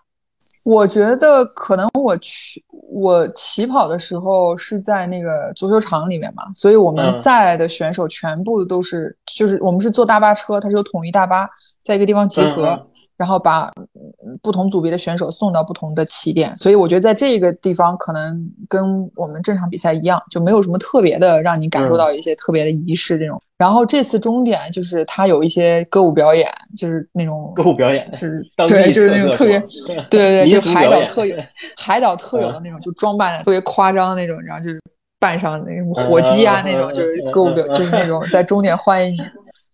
[0.63, 11.49] 我觉得可能我去我起跑的时候是在那个足球场里面嘛，所以我们在的选手全部都是，就是我们是坐大巴车，它是有统一大巴，
[11.83, 12.87] 在一个地方集合。
[13.19, 13.73] 然后把
[14.43, 23.41] 不同组别的选手送到不同的起点，所以我觉得在这个地方可能跟我们正常比赛一样，就没有什么特别的让你感受到一些特别的仪式这种。
[23.59, 29.59] 然后这次终点就是他有一些歌舞表演，就是那种歌舞表演，就是对，就是那种特别，
[30.11, 31.37] 对对对，就海岛特有、
[31.81, 34.79] 海岛特有的那种，就装扮的特别夸张那种，然后就是
[35.19, 39.19] 扮上那种火鸡啊那种，就是歌舞表，就是那种在终点欢迎你。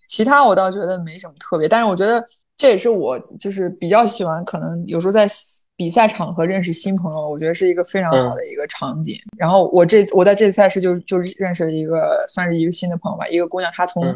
[0.09, 2.25] 其他我倒觉得没什么特别，但是我觉得。
[2.63, 5.27] 这也是我就是比较喜欢，可能有时候在
[5.75, 9.17] 比赛场合认识新朋友，我觉得是一个非常好的一个场景。
[9.37, 14.15] 然后我这我在这次赛事就就认识了一个算是一个新的朋友吧，一个姑娘，她从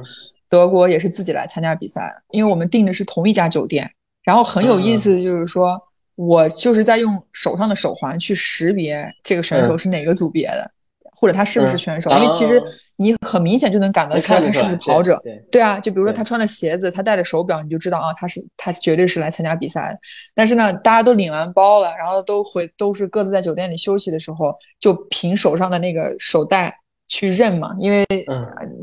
[0.49, 3.91] 德国也是自己来参加比赛的，因为我们订的是同一家酒店。
[4.23, 5.77] 然后很有意思，就是说
[6.15, 10.71] 我就是在用手上的手环去识别这个选手是哪个组别的，
[11.17, 12.63] 或者他是不是选手，因为其实。
[12.97, 19.99] 你很明显就能感得出来他是不是跑者，对啊，就比如说他穿了鞋子，他戴着手表，你就知道啊，他是他绝对是来参加比赛的。
[20.35, 26.75] 但是呢，大家都领完包了，然后都回都是各自在酒店里休息的时候，就凭手上的那个手带
[27.07, 28.05] 去认嘛，因为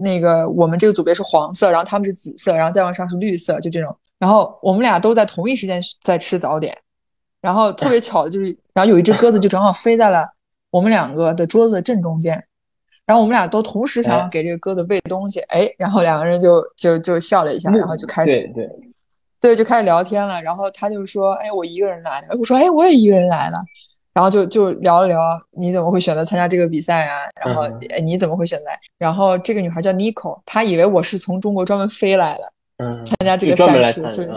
[0.02, 3.96] 那个我们这个组别是黄色，然后他们是紫色，然后再往上是绿色，就这种。
[4.20, 6.78] 然后我们俩都在同一时间在吃早点。
[7.42, 10.26] 然后特别巧的就是，然后有一只鸽子就正好飞在了
[10.70, 12.42] 我们两个的桌子的正中间，
[13.06, 18.70] 然后我们俩都同时想要给这个鸽子喂东西，哎，然后两个人就就就笑了一下，然后就开始对对
[19.42, 20.42] 对就开始聊天了。
[20.42, 23.58] 然后他就说：“哎，我一个人来的。”我说：“哎，我也一个人来了。”
[24.14, 25.20] 然后就就聊了聊
[25.58, 27.22] 你怎么会选择参加这个比赛啊？
[27.44, 28.80] 然后哎你怎么会选择来？
[29.00, 32.54] 然后这个女孩叫 Nico，她以为我是从中国专门飞来的。
[32.78, 34.28] 嗯，参加这个赛事，所以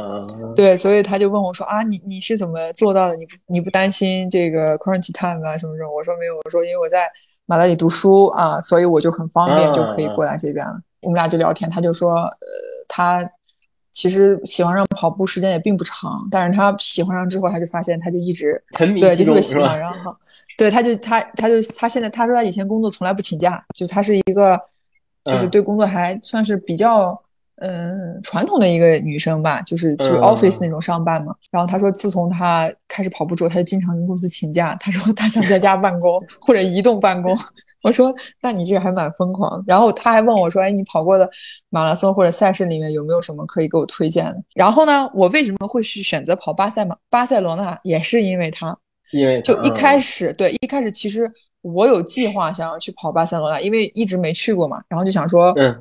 [0.54, 3.16] 对，所以他就问我说啊，你你是怎么做到的？
[3.16, 5.90] 你不你不担心这个 quarantine time 啊什么什么？
[5.90, 7.08] 我说没有，我说因为我在
[7.46, 10.78] 马德里读书啊，所以我就很方便就可以过来这边了。
[11.00, 12.46] 我们俩就聊天，他就说呃，
[12.88, 13.24] 他
[13.92, 18.62] 其实喜欢上跑步时间也并不长，但是他喜欢上之后，他就发现他就一直
[18.98, 20.14] 对就特别喜欢，然后
[20.58, 24.60] 对他就他他就他现在他说他以前工作从来不请假，就他是一个
[25.24, 27.20] 就是对工作还算是比较。
[27.58, 31.34] 嗯，传统的一个女生吧，就是去 office 那种上班嘛。
[31.50, 34.76] 然后她说，自从她开始跑步之后，她就经常跟公司请假。
[34.78, 37.34] 她说她想在家办公 或者移动办公。
[37.82, 39.64] 我说，那你这个还蛮疯狂。
[39.66, 41.26] 然后她还问我说，哎，你跑过的
[41.70, 44.36] 马拉松或者赛事里面有没有什么可以给我推荐的？
[44.54, 48.76] 然后呢，我为什么会去选择跑巴塞马巴塞罗那，也是因为她，
[49.12, 51.26] 因为就一开始对一开始其实
[51.62, 55.74] 我有计划想要去跑巴塞罗那，因为一直没去过嘛，然后就想说，嗯。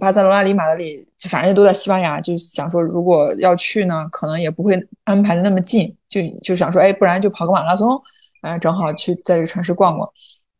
[0.00, 8.00] 巴塞罗那离马德里，就反正都在西班牙，就想说如果要去呢，可能也不会安排的那么近，就就想说，哎，不然就跑个马拉松，
[8.42, 10.08] 嗯，正好去在这个城市逛逛。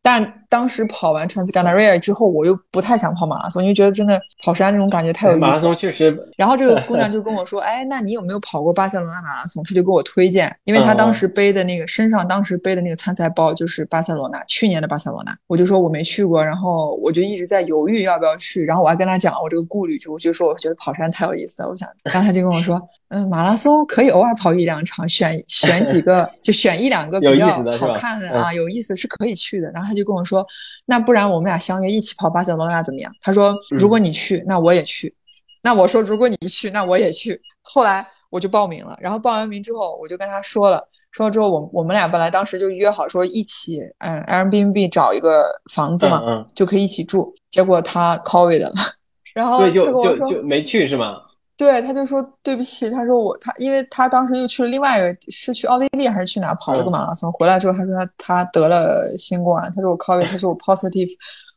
[0.03, 5.41] 但当时跑完 Transganaria 之后，我又不太想跑马拉松，因为觉得真的跑山那种感觉太有意思。
[5.41, 6.15] 马拉松确实。
[6.37, 15.35] 然后这个姑娘 就跟我说：“哎，那你有没有跑过巴塞罗那马拉松？”她就给我推荐，因为她当时背的那个身上当时背的那个参赛包就是巴塞罗那去年的巴塞罗那。
[15.47, 18.63] 我就说我没去过，然后我就一直在犹豫要不要去。
[18.63, 21.89] 然后我还跟她讲我这个顾虑，就我就说我觉得跑山太有意思了，我想。
[22.05, 22.79] 然后她就跟我说。
[23.15, 29.71] 嗯，马拉松可以偶尔跑一两场，选选几个， 就选一两个比较好看的啊，有意思是可以去的。
[29.73, 30.42] 然后她就跟我说，
[30.87, 33.13] 那不然我们俩相约一起跑巴塞罗那怎么样？
[33.21, 35.15] 他说，如果你去，那我也去。
[35.63, 37.41] 那我说，如果你去，那我也去。
[37.63, 47.33] 后来我就报名了，然后报完名之后，我就跟他说了，说了之后，我我们俩本来当时就约好说一起，嗯，Airbnb 找一个房子嘛，就可以一起住。
[47.51, 48.73] 结果他 COVID 了，
[49.35, 51.19] 然后所以就就就没去是吗？
[51.63, 61.09] 对，他就说对不起，他说我他，因为他当时又去了另外一个，是去奥地利还是去哪跑了个马拉松，回来之后他说他他得了新冠，他说我 COVID，他说我 positive，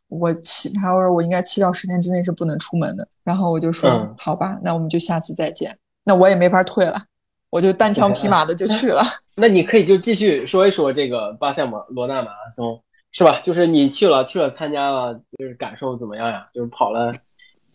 [0.08, 7.02] 我七，他说我应该七到十天之内是不能出门的，然后我就说好吧，那我们就下次再见，那我也没法退了，
[7.50, 9.02] 我就单枪匹马的就去了。
[9.36, 12.80] 那你可以就继续说一说这个巴塞罗那马拉松
[13.12, 13.42] 是吧？
[13.44, 16.46] 就是你去了去了参加了，就是感受怎么样呀？
[16.54, 17.12] 就是跑了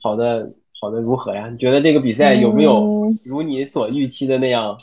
[0.01, 0.49] 跑的。
[0.81, 1.49] 跑得如何呀？
[1.51, 4.77] 你觉得这个比赛有没有如你所预期的那样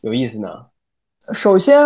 [0.00, 0.48] 有意思呢？
[1.32, 1.78] 首先，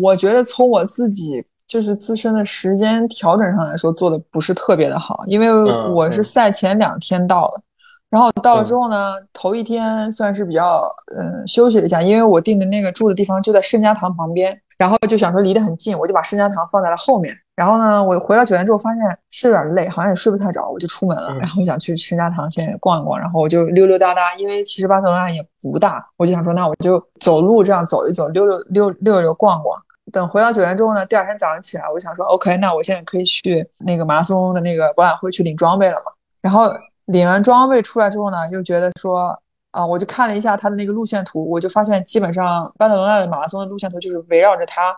[0.00, 5.52] 我觉得从我自己就是自身的时间调整上来说，做的不是特别的好，因为
[5.90, 7.62] 我是赛前两天到的，
[8.08, 10.82] 然后到了之后呢，头一天算是比较
[11.16, 17.36] 嗯休息了一下，因为我订的那个住的地方就在圣家堂旁边，然后就想说离得很近，我就把圣家堂放在了后面。
[17.56, 21.34] 然后呢，我回到酒店之后发现是有点累，好像也睡不太着，我就出门了。
[21.38, 29.82] 然后我想去圣家堂先逛一逛，然后我就溜溜达达，因为其实巴塞罗那也不大，我就想说那我就走路这样走一走，溜溜溜溜溜逛逛。
[30.12, 36.12] 等回到酒店之后呢，第二天早上起来，我想说 OK，那我现在可以去那个马拉松的那个博览会去领装备了嘛。
[36.42, 36.70] 然后
[37.06, 39.34] 领完装备出来之后呢，又觉得说
[39.70, 44.94] 啊，我就看了一下他的那个路线图，我就发现基本上巴塞罗那的马拉松的路线图就是围绕着它。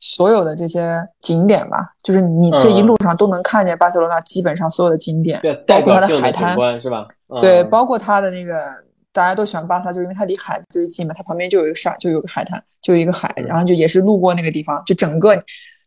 [0.00, 7.06] 所有的这些景点吧，就是你这一路上都能看见巴塞罗那基本上所有的景点，包括它的海滩，是吧？
[7.40, 8.66] 对，包括它的那个
[9.12, 15.36] 大家都喜欢巴萨，就是因为它离海最近嘛，它旁边就有一个沙，就有个海滩，就有一个海，然后就也是路过那个地方，就整个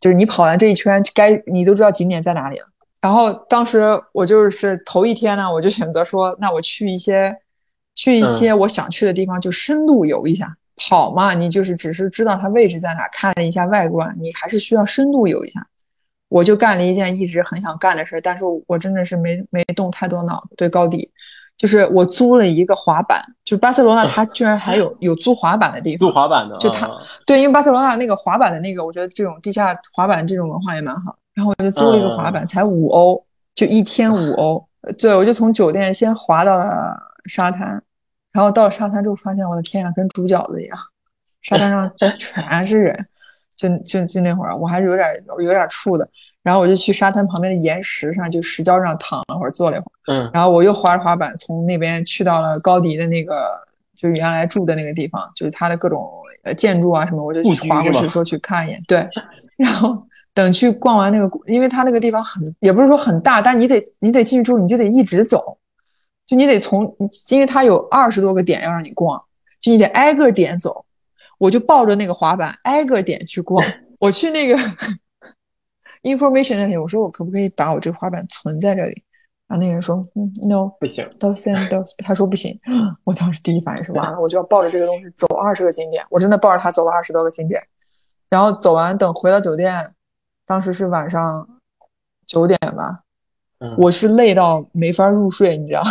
[0.02, 2.66] 就是你跑完这一圈，该你都知道景点在哪里了。
[3.00, 7.36] 然后当时我就是头一天呢，我就选择说，那我去一些
[7.96, 10.56] 去一些我想去的地方，就深度游一下。
[10.90, 15.66] 跑嘛，你就是只是知道它位置在哪，看了一下外观，你还是需要深度游一下。
[16.30, 20.56] 我就干了一件一直很想干的事，但是我真的是没没动太多脑子。
[20.56, 21.12] 对高地，
[21.58, 26.00] 就是我租了一个滑板，就巴塞罗那它居然还有有租滑板的地方。
[26.08, 26.90] 租滑板的，就它
[27.26, 31.14] 对，因为巴塞罗那那个滑板的那个，我觉得这种地下滑板这种文化也蛮好。
[31.34, 33.22] 然后我就租了一个滑板，才五欧，
[33.54, 34.66] 就一天五欧。
[34.98, 37.84] 对，我就从酒店先滑到了沙滩。
[38.32, 40.78] 然后到了沙滩之后，发现我的天呀，跟煮饺子一样，
[41.42, 43.08] 沙滩上 全是人，
[43.56, 45.08] 就就就那会儿，我还是有点
[45.40, 46.08] 有点怵的。
[46.44, 50.14] 然后我就去沙滩旁边的岩石上，就石礁上躺了会儿，坐了一会儿。
[50.14, 50.32] 嗯。
[50.34, 53.52] 然后我又滑着滑板从那边去到了高迪的那个
[53.96, 56.10] 就是原来住的那个地方，就是他的各种
[56.44, 58.82] 呃建筑啊什么，我就滑过去说去看一眼。
[58.88, 59.08] 对，
[59.56, 65.56] 然后等去逛完那个，因为他那个地方很，也不是说很大，但你得你得进去之后你就得一直走，
[66.32, 66.86] 就你得从，
[67.30, 69.22] 因为它有二十多个点要让你逛，
[69.60, 70.86] 就你得挨个点走。
[71.38, 73.62] 我就抱着那个滑板挨个点去逛。
[74.00, 74.56] 我去那个
[76.04, 79.04] information 那里，我说我可不可以把我这个滑板存在这里？
[79.50, 82.58] 然后那人说，嗯，no，不行，don't send，他说不行。
[83.04, 86.02] 我当时第一反应是完了，我就要抱着这个东西走二十个景点。
[86.10, 87.62] 我真的抱着它走了二十多个景点，
[88.30, 89.94] 然后走完等回到酒店，
[90.46, 91.46] 当时是晚上
[92.26, 93.02] 九点吧，
[93.78, 95.84] 我是累到没法入睡，你知道，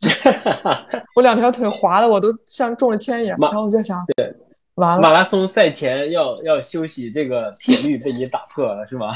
[1.16, 3.36] 我两条腿滑的我都像中了铅一样。
[3.40, 4.34] 然后我就想，对。
[4.76, 9.12] 完了，马拉松赛前要要休息，这个铁律被你打破了，是吗？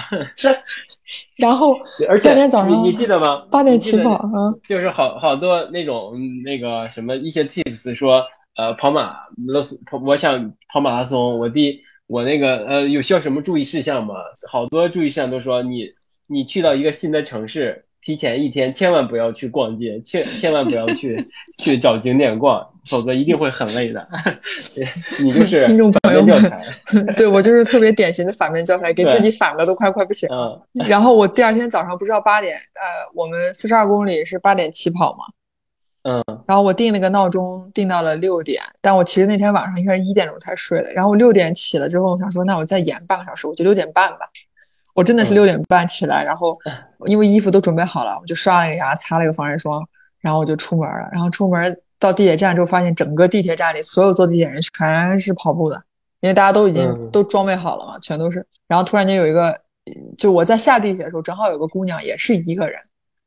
[1.38, 1.76] 然后，
[2.08, 3.46] 而且天早上你记得吗？
[3.48, 8.24] 八点起跑，嗯，就是好好多那种那个什么一些 tips 说，
[8.56, 14.16] 呃，跑马拉松，我想跑马拉松，我第我那个呃有需要什么注意事项吗？
[14.48, 15.92] 好多注意事项都说你
[16.26, 17.84] 你去到一个新的城市。
[18.02, 21.24] 提前一天千万不要去逛街，千千万不要去
[21.58, 24.04] 去找景点逛，否则一定会很累的。
[25.22, 26.36] 你就是听众朋友们，
[27.16, 30.60] 对我就是特别典型的反面教材，给自己反的都快快不行了。
[30.88, 35.24] 然后我第二天早上不是要八点，呃，我们四十二公里是八点起跑嘛，
[36.10, 40.92] 嗯，然后我定了个闹钟定到了六点，但我其实那天晚上应该是一点钟才睡的。
[40.92, 44.28] 然后我六点起了之后，我想说那我再延半个小时，我就六点半吧。
[44.94, 46.52] 我真的是六点半起来，然后
[47.06, 49.82] 因为衣服都准备好了，我就刷了个牙，擦了个防晒霜，
[50.20, 51.08] 然后我就出门了。
[51.12, 55.82] 然后出门到地铁站之后，发现整个地铁站里所有坐地铁人全是跑步的，
[56.20, 58.46] 因为大家都已经都装备好了嘛，全都是。
[58.68, 59.58] 然后突然间有一个，
[60.18, 62.78] 就我在下地铁的时候，正好有个姑娘也是一个人，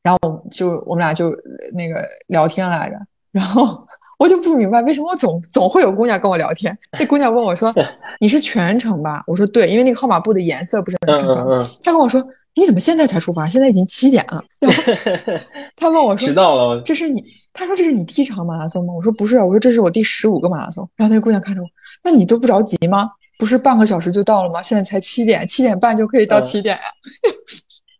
[0.03, 1.35] 然后就我们俩就
[1.73, 2.97] 那个聊天来着，
[3.31, 3.85] 然后。
[4.17, 6.77] 我就不明白为什么我总总会有姑娘跟我聊天。
[6.99, 7.73] 那姑娘问我说：
[8.19, 12.25] “你是全程吧？”我说：“对，因为那个号码布的颜色不是很看出来。”她跟我说
[12.55, 13.47] ：“你怎么现在才出发？
[13.47, 14.83] 现在已经七点了。”然后
[15.75, 16.81] 她问我说：“迟到了？
[16.83, 17.23] 这是你？”
[17.53, 21.67] 她说：“这是你第一场马拉松吗？”我说：“不是。”我说：“这是我第十五个马拉松。”然后那个姑娘看着我
[22.03, 23.09] ：“那你都不着急吗？
[23.37, 24.61] 不是半个小时就到了吗？
[24.61, 26.83] 现在才七点，七点半就可以到起点呀。”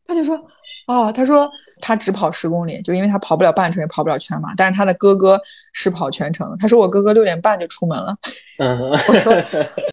[0.07, 0.39] 她就说
[0.87, 1.49] ：“哦，她说。”
[1.87, 4.55] 他只跑十公里，就因为他跑不了半程，也跑不了全马。
[4.57, 5.39] 但是他的哥哥
[5.71, 6.57] 是跑全程。
[6.59, 8.17] 他说我哥哥六点半就出门了。
[9.07, 9.31] 我说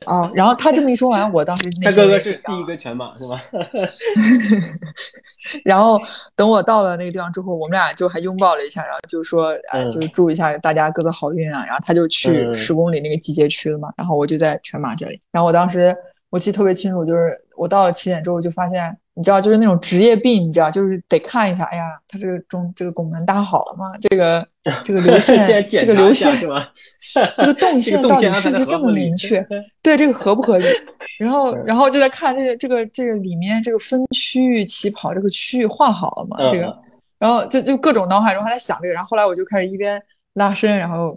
[0.07, 3.39] 啊，然后他这么一说完，我当时他哥哥是第一个全马是吧？
[5.67, 6.01] 然后
[6.35, 11.63] 等我到了那个地方之后，我们俩就还拥抱了一下，然后就说呃，就是祝一下大家各自好运啊。
[11.67, 15.21] 然后他就去十公里那个集结区了嘛，然后我就在全马这里。
[15.31, 15.95] 然后我当时
[16.31, 18.97] 我记得特别清楚，就是我到了起点之后就发现。
[19.15, 21.65] 你知道，就是那种职业病，你知道，就是得看一下。
[21.65, 23.93] 哎呀，他这个中这个拱门搭好了吗？
[24.01, 24.47] 这个
[24.83, 26.33] 这个流线，这个流线，
[27.37, 29.47] 这个动 线到底是不是这么明确？
[29.83, 30.67] 对，这个合不合理？
[31.19, 36.49] 然后，然后就在看这个这个这个里面这个分区域起跑这个区域画好了吗？
[36.49, 36.75] 这个，
[37.19, 38.95] 然后就就各种脑海中还在想这个。
[38.95, 40.03] 然后后来我就开始一边
[40.35, 41.15] 拉伸，然后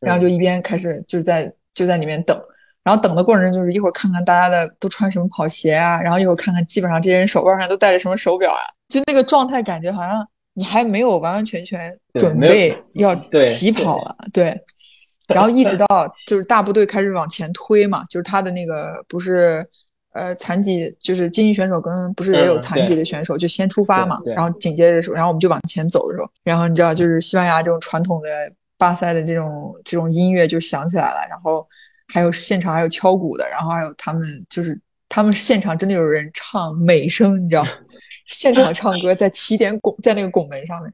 [0.00, 2.38] 然后就一边开始就在就在里面等。
[2.82, 14.58] 然后等的过程中，就是一会儿看看大家的都穿什么跑鞋啊，然后一会儿看看基本上这些人手腕上都戴着什么手表啊，就那个状态感觉好像你还没有完完全全准备要起跑了，对。
[15.28, 15.86] 然后一直 到
[16.26, 19.64] 就是大部队开始往前推嘛，就是他的那个不是
[20.14, 28.28] 呃残疾，就是精英选手跟不是也有残疾的选手就先出发嘛，然后紧接着时候，然后我们就往前走的时候，然后你知道就是西班牙这种传统的
[28.78, 31.64] 巴塞的这种这种音乐就响起来了，然后。
[32.12, 37.64] 还有现场还有敲鼓的，然后还有他们就是他们现场真的有人唱美声，你知道，
[38.26, 40.92] 现场唱歌在起点拱在那个拱门上面，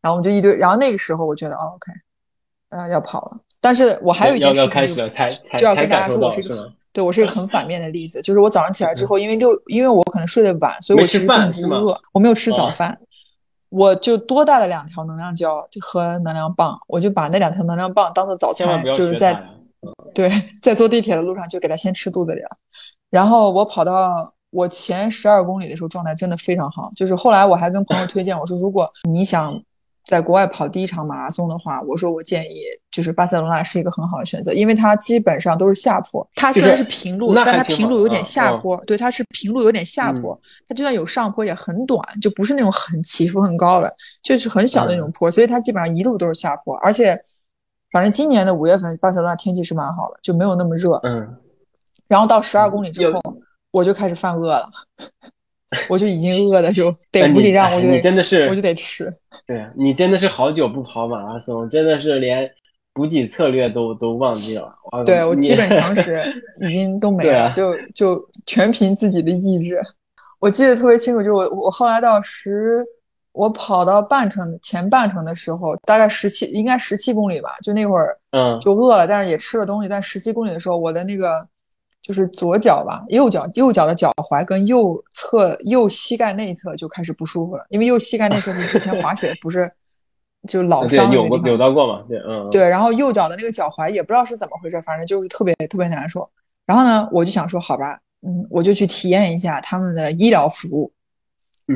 [0.00, 1.92] 然后我们就一堆，然后那个时候我觉得哦 OK，
[2.70, 4.96] 呃要跑了，但是我还有一件事情
[5.58, 12.96] 就要跟大家说，我是一个对我是一个很反面的例子，就是我早上起来之后，因为六因为我可能睡得晚，所以我其实并不饿，我没有吃早饭，
[13.68, 19.42] 我就多带了两条能量胶，就喝能量棒，我就把那两条能量棒当做早餐，就是在。
[20.14, 20.30] 对，
[20.62, 22.48] 在坐地铁的路上就给他先吃肚子里了，
[23.10, 29.60] 然后我跑到我前十二公里的时候状态真的非常好，就是后来我还跟朋友推荐我说，如果你想
[30.04, 32.56] 在国外跑第一场马拉松的话，我说我建议
[32.90, 47.18] 就是巴塞罗那是一个很好的选择，因为它基本上都是下坡，它虽然是平路，但它平路有点下坡，对，它是平路有点下坡，它就算有上坡也很短，就不是那种很起伏很高的，就是很小的那种坡，所以它基本上一路都是下坡，而且。
[47.92, 50.98] 反正今年的五月份，巴塞罗那天气是蛮好的，就没有那么热。
[51.04, 51.36] 嗯。
[52.08, 53.20] 然后到十二公里之后，
[53.70, 54.68] 我就开始犯饿了，
[55.88, 59.10] 我就已经饿的就得不紧张，我就得真的是我就得吃。
[59.46, 62.50] 对你真的是好久不跑马拉松，真的是连
[62.92, 64.74] 补给策略都都忘记了。
[65.06, 66.22] 对我基本常识
[66.60, 69.80] 已经都没了，就就全凭自己的意志。
[70.38, 72.84] 我记得特别清楚，就是我我后来到十，
[73.32, 79.88] 我跑到半程前半程的时候，大概十七应该十七公里吧，就那会儿，嗯，就饿了，但是也吃了东西。
[79.88, 81.46] 但十七公里的时候，我的那个
[82.00, 89.70] 就是左脚吧，右脚右脚的脚踝跟右侧右膝盖内侧就开始不舒服了，因为右膝盖内侧是之前滑雪 不是。
[90.48, 92.02] 就老伤扭过扭到过嘛？
[92.08, 92.68] 对，嗯，对。
[92.68, 96.28] 然后右脚的那个脚踝也不知道是怎么回事，反正就是特别特别难受。
[96.66, 100.92] 然后呢，我就想说，好吧，嗯，我就去体验一下他们的医疗服务。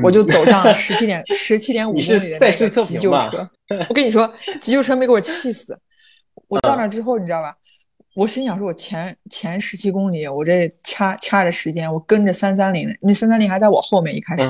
[0.03, 3.49] 我就走上了十七点十七点五公里的那个急救车。
[3.89, 5.77] 我跟你说，急救车没给我气死。
[6.47, 7.55] 我到那之后，你知道吧？
[8.15, 14.49] 我心想说，我前前十七公里，我这掐掐着时间，我跟着三三零，那三三零还在我后面一开始，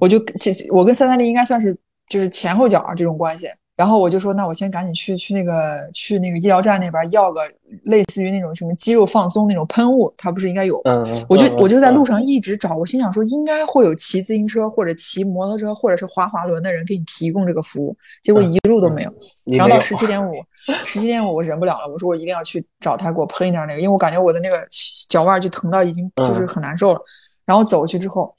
[0.00, 1.76] 我就这我跟三三零应该算是。
[2.08, 7.40] 就是前后脚这种关系，然后我就说，那我先赶紧去去那个去那个医疗站那边要个
[7.84, 10.80] 类似于那种什么肌肉放松那种喷雾，它不是应该有？
[10.84, 19.14] 嗯，我就我就在路上一直找，我心想说应该会有骑自行车或者骑摩托车或者是滑滑轮的人给你提供这个服务，结果一路都没有。
[19.46, 20.34] 然后到十七点五，
[20.84, 24.66] 十七点五我忍不了了，我说我一定要去找他给我喷一点那个，因为我感觉我的那个
[25.08, 27.00] 脚腕就疼到已经就是很难受了。
[27.46, 28.34] 然后走过去之后。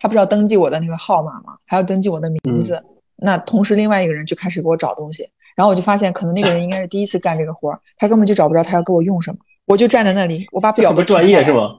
[0.00, 1.56] 他不是要登记我的那个号码吗？
[1.66, 2.80] 还要登记我的名字。
[3.18, 5.28] 那同时，另外一个人就开始给我找东西。
[5.56, 9.38] 然后我就发现，可能那个人应该是第一次干这个活儿，他根本就找不着他要给我用什么。
[9.66, 11.70] 我就站在那里，我把表都专业是吗？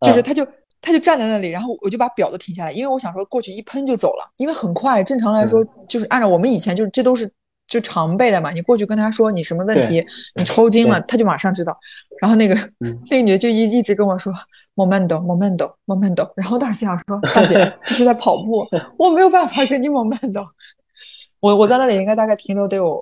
[0.00, 0.46] 就是他就
[0.80, 5.04] 他就站在那里，然后我就把表都停下来，因为我想说过去一喷就走了，因为很快。
[5.04, 7.30] 正常来说，就是按照我们以前就是这都是
[7.68, 8.50] 就常备的嘛。
[8.50, 10.02] 你过去跟他说你什么问题，
[10.34, 11.78] 你抽筋了，他就马上知道。
[12.22, 12.54] 然后那个
[13.10, 14.32] 那个女的就一一直跟我说。
[14.76, 17.54] momento，momento，momento，然后当时想说，大姐
[17.86, 18.62] 这是在跑步，
[18.98, 20.46] 我没有办法跟你 momento。
[21.40, 23.00] 我我在那里应该大概停留得有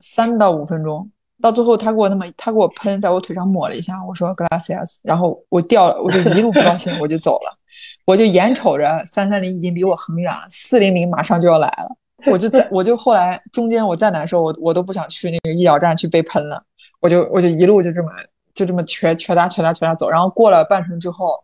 [0.00, 1.10] 三到五分钟，
[1.40, 7.58] 到最后他给我那么他给我喷，在我腿上抹了一下，我说 gracias，然后我掉了，我就一路不高兴，我就走了，
[8.04, 11.96] 我就眼瞅着三三零已经离我很远了，四零零马上就要来了，
[12.30, 16.62] 我就在我就后来中间我再难受，我我都不想去那个医疗站去被喷了，
[17.00, 18.08] 我就我就一路就这么。
[18.56, 21.38] 就这么瘸瘸哒瘸哒瘸哒走，然后过了半程之后，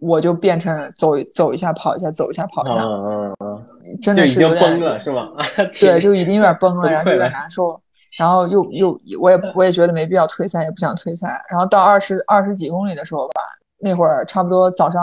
[0.00, 5.28] 我就变成走走一下跑一下走一下跑一下，嗯嗯嗯，真的是有点崩了是吗？
[5.78, 7.80] 对，就已经有点崩了，然后有点难受，
[8.18, 11.44] 然后又又我也我也觉得没必要退赛，也不想退赛。
[11.50, 13.40] 然后到二十二十几公里的时候吧，
[13.80, 15.02] 那会儿差不多早上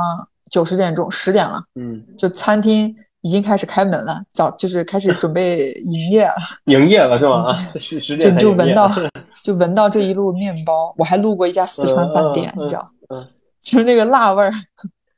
[0.49, 6.35] 九十点钟十点了，嗯，就餐厅已经开始开门了，早就是开始准备营业了，
[6.65, 7.53] 营业了是吗？
[7.77, 8.89] 十十点就就闻到。
[9.43, 12.91] 就闻到这一路面包，我还路过一家四川饭店，你知道，
[13.65, 14.51] 就是那个辣味儿，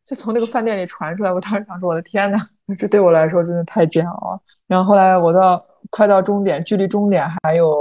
[0.06, 1.32] 就从那个饭店里传出来。
[1.34, 2.38] 我当时想说，我的天呐，
[2.78, 4.40] 这对我来说真的太煎熬了。
[4.68, 7.76] 然后后来我到快到终点，距离终点还有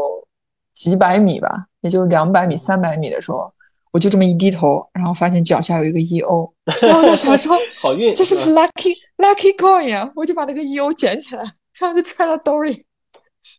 [0.75, 3.53] 几百米吧，也就两百米、三百米的时候，
[3.93, 6.53] 我就这么一低头，然后发现脚下有一个 E O，
[6.83, 10.11] 然后我在想说， 好运，这是不是 lucky lucky coin 啊？
[10.17, 11.45] 我就把那个 E O 捡起来，
[11.79, 12.85] 然后就揣到兜里，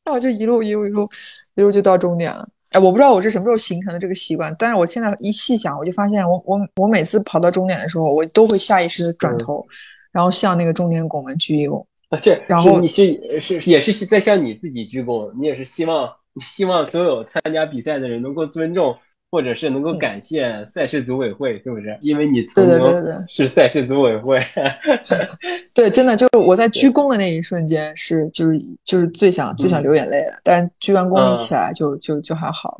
[0.03, 1.07] 然后就一路一路一路
[1.55, 2.45] 一路就到终点了。
[2.71, 9.65] 哎，我不知道我是什么时候形成的这个习惯，但是我现在一细想，我就发现我我我每次跑到终点的时候，我都会下意识的转头，
[10.11, 11.85] 然后向那个终点拱门鞠一躬。
[12.09, 16.09] 啊，这然后你是是也是在向你自己鞠躬，你也是希望
[16.45, 18.95] 希望所有参加比赛的人能够尊重。
[19.29, 21.97] 或者是能够感谢赛事组委会，是不是？
[22.01, 24.39] 因为你对对对对是赛事组委会。
[25.73, 30.39] 对，真的就是我在鞠躬的那一瞬间，是就是就是最想最想流眼泪的。
[30.43, 32.79] 但是鞠完躬一起来就就就还好。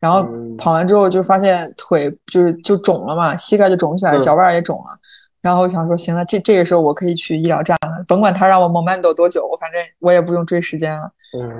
[0.00, 0.24] 然后
[0.56, 4.98] 跑完之后就发现腿就是就肿了嘛，膝盖就肿起来，脚腕也肿了。
[5.42, 11.10] 然后我想说，行了，这这个时候我可以去医疗站了，甭管他让我 momento 多久，我反正我也不用追时间了。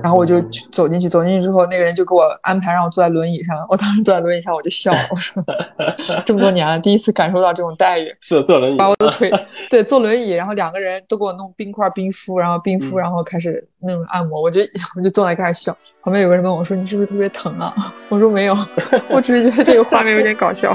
[0.03, 0.41] 然后我就
[0.73, 3.55] 走进去，走进去之后，那个人就给我安排让我坐在轮椅上。
[3.69, 5.45] 我当时坐在轮椅上，我就笑，我说
[6.25, 8.11] 这么多年了，第一次感受到这种待遇。
[8.27, 9.31] 坐坐轮椅，把我的腿
[9.69, 14.41] 对坐轮椅，然后两个人都给我弄冰块冰敷，然后冰敷，然后开始那种按摩。
[14.41, 14.63] 我就
[14.97, 15.77] 我就坐那开始笑。
[16.03, 17.75] 旁边有个人问我说：“你是不是特别疼啊？”
[18.09, 18.57] 我说：“没有，
[19.11, 20.75] 我只是觉得这个画面有点搞笑。